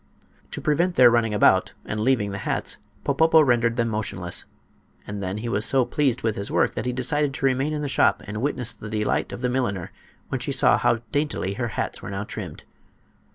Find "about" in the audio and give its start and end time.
1.35-1.73